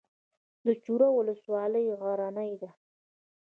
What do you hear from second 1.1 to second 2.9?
ولسوالۍ غرنۍ ده